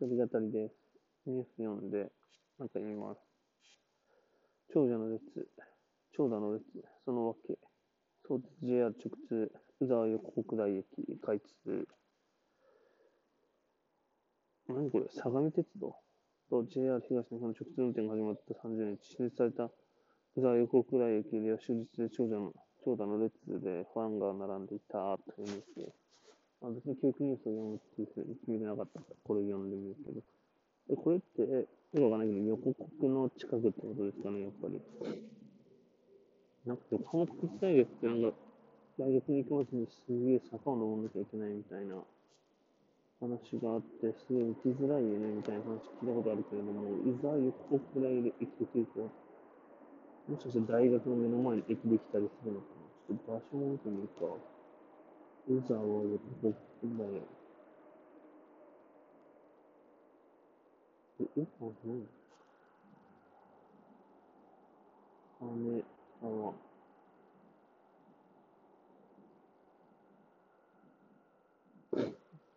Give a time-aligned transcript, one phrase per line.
[0.00, 0.72] 一人語りで。
[1.26, 2.10] ニュース読んで、
[2.58, 3.20] なんか言います。
[4.72, 5.20] 長者の列、
[6.16, 6.64] 長蛇の列、
[7.04, 7.58] そのわけ。
[8.26, 10.86] 相鉄 JR 直通、宇沢横国大駅
[11.20, 11.86] 開通。
[14.68, 15.06] 何これ？
[15.10, 15.94] 相模鉄道？
[16.48, 19.64] と JR 東日本直通運転が始まった30日、新設された
[20.36, 25.98] 宇沢横国大駅では終日で長者の長蛇の列でファンが並んでいたというニュースです。
[26.62, 30.20] あ別に教育ニュースを読むっていうふうに決めてなかったから、これ読んでみるけど。
[30.88, 34.80] でこれって、よくわかんないけど、横国の近くってことですかね、やっぱり。
[36.66, 38.36] なんか横浜国立大学ってなんか、
[38.98, 41.96] 大学に行くまでにすげえ坂を登んなきゃいけないみたいな
[43.20, 49.08] 話があって、すげえ行きづらいよね、みたいな話聞いたことあるけれども、いざ横国大で行くというと、
[50.28, 52.66] もしかして大学の目の前に駅できたりするのか
[53.08, 53.16] な？
[53.16, 54.59] ちょっと場所を見てみるか。
[55.50, 56.54] 宇沢横国
[56.96, 57.22] 大学。
[61.18, 62.06] え、え、あ、何
[65.40, 65.82] 羽
[66.20, 66.54] 沢。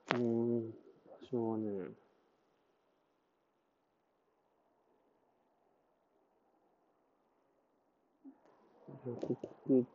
[0.09, 1.89] うーん、場所はね、
[9.03, 9.35] 横
[9.66, 9.85] 国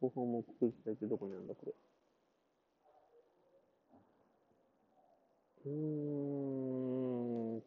[0.00, 1.72] 大、横浜国立大ってどこにあるんだ、これ。
[5.66, 7.62] うーん。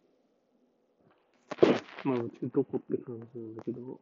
[2.06, 4.00] まあ、うちどこって感じなんだけど。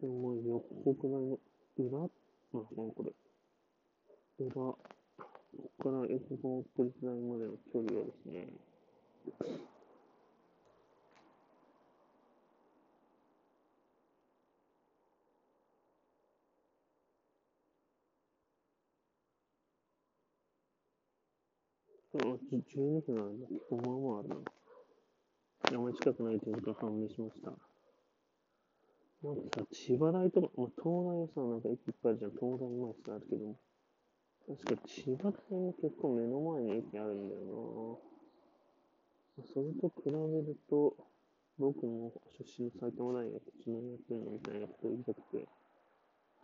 [0.00, 1.38] でも、横国大の
[1.78, 1.98] 裏？
[2.00, 2.08] な
[2.54, 3.12] のかな、これ。
[4.38, 4.52] 裏。
[4.54, 4.78] こ
[5.78, 8.48] こから横浜国立大までの距離はですね、
[22.14, 23.40] あ、12分なん。
[23.40, 23.46] だ。
[23.48, 24.36] 結構まあまああるな。
[25.76, 27.50] あまり近くないということ判明しました。
[29.22, 29.36] なん。
[29.36, 31.60] かさ、千葉大とか、まあ、東大はさ、なん。
[31.60, 32.30] か駅いっぱいあるじゃん。
[32.32, 33.56] 東大前しあるけども。
[34.48, 37.28] 確か千葉大も結構目の前に駅あるん。
[37.28, 38.00] だよ
[39.38, 39.44] な。
[39.52, 40.96] それと比べると、
[41.58, 44.24] 僕の出身の埼玉大学、何やってん。
[44.24, 45.48] のみたいなことを言いたくて、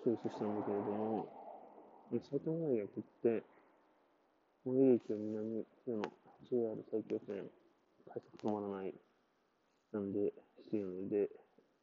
[0.03, 0.55] チョイスしたん。
[0.57, 1.29] だけれども、
[2.13, 3.43] 埼玉大学って、
[4.65, 6.01] 最寄り駅は南での
[6.49, 7.45] JR 埼京線、
[8.09, 8.95] 快速止まらない。
[9.93, 11.29] なんで、必要なので、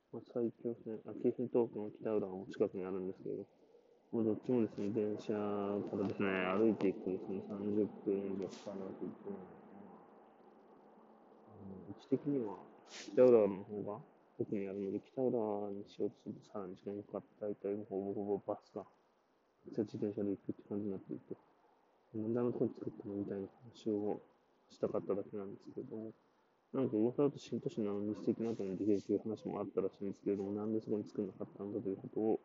[0.09, 3.46] まあ、埼京線、あ、京浜東京の北浦も近くにあるんですけど、
[4.09, 5.30] もうどっちもですね、電車
[5.94, 9.38] からですね、歩いていくとですね、30分以上かかるわけですね。
[11.86, 12.58] 位置的には、
[12.90, 14.02] 北浦の方が
[14.41, 18.90] 奥にあるので、北浦にしようとするとさらに時間がかかって、大体ほぼほぼバスが、
[19.70, 21.38] 自転車で行くって感じになっていて、
[22.14, 24.22] 問題のとこに作ったのみたいな話を
[24.70, 26.12] したかっただけなんですけども、
[26.74, 32.40] なんか噂だと新都市なのに素敵な後にできるという話もあったらしいんですけれども、なんでそこに作らなかったのかということを、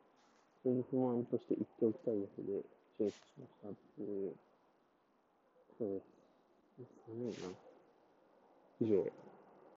[0.62, 2.62] そういう不満として言っておきたいわけで、
[2.98, 4.34] チェイスしましたっていう、
[5.78, 6.02] そう
[6.78, 6.94] です。
[7.06, 7.34] 寒いな。
[8.80, 9.25] 以上。